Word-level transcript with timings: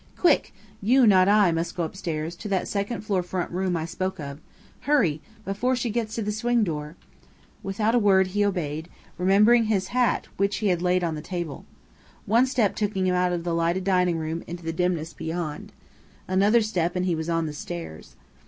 Quick! 0.17 0.51
You, 0.81 1.05
not 1.05 1.27
I, 1.27 1.51
must 1.51 1.75
go 1.77 1.83
upstairs 1.83 2.35
to 2.37 2.47
that 2.47 2.67
second 2.67 3.01
floor 3.01 3.21
front 3.21 3.51
room 3.51 3.77
I 3.77 3.85
spoke 3.85 4.19
of. 4.19 4.39
Hurry! 4.79 5.21
Before 5.45 5.75
she 5.75 5.91
gets 5.91 6.15
to 6.15 6.23
the 6.23 6.31
swing 6.31 6.63
door" 6.63 6.95
Without 7.61 7.93
a 7.93 7.99
word 7.99 8.25
he 8.33 8.43
obeyed, 8.43 8.89
remembering 9.19 9.65
his 9.65 9.89
hat, 9.89 10.25
which 10.37 10.55
he 10.55 10.69
had 10.69 10.81
laid 10.81 11.03
on 11.03 11.13
the 11.13 11.21
table. 11.21 11.65
One 12.25 12.47
step 12.47 12.75
took 12.75 12.95
him 12.97 13.13
out 13.13 13.31
of 13.31 13.43
the 13.43 13.53
lighted 13.53 13.83
dining 13.83 14.17
room 14.17 14.43
into 14.47 14.63
the 14.63 14.73
dimness 14.73 15.13
beyond. 15.13 15.71
Another 16.27 16.63
step 16.63 16.95
and 16.95 17.05
he 17.05 17.13
was 17.13 17.29
on 17.29 17.45
the 17.45 17.53
stairs. 17.53 18.15